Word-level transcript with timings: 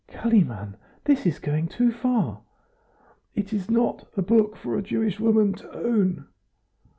"Kalimann, 0.09 0.77
this 1.03 1.27
is 1.27 1.37
going 1.37 1.67
too 1.67 1.91
far." 1.91 2.41
"It 3.35 3.53
is 3.53 3.69
not 3.69 4.07
a 4.17 4.23
book 4.23 4.55
for 4.55 4.75
a 4.75 4.81
Jewish 4.81 5.19
woman 5.19 5.53
to 5.53 5.71
own." 5.73 6.25